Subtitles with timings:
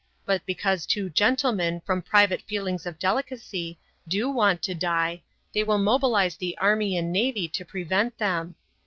[0.25, 3.77] But because two gentlemen, from private feelings of delicacy,
[4.07, 5.21] do want to die,
[5.53, 8.55] they will mobilize the army and navy to prevent them.